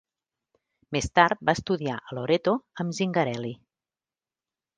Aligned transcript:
Més 0.95 1.07
tard 1.19 1.43
va 1.49 1.55
estudiar 1.59 1.99
a 2.09 2.17
Loreto 2.19 2.55
amb 2.85 2.97
Zingarelli. 3.01 3.53